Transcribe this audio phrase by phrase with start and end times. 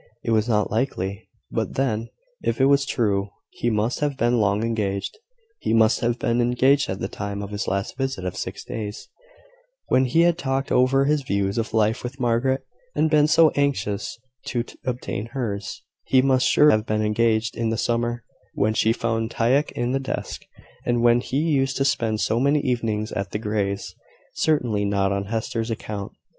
[0.23, 2.09] It was not likely: but then,
[2.41, 5.19] if it was true, he must have been long engaged:
[5.59, 9.09] he must have been engaged at the time of his last visit of six days,
[9.89, 14.17] when he had talked over his views of life with Margaret, and been so anxious
[14.45, 18.23] to obtain hers: he must surely have been engaged in the summer,
[18.55, 20.41] when she found Tieck in the desk,
[20.83, 23.93] and when he used to spend so many evenings at the Greys'
[24.33, 26.11] certainly not on Hester's account.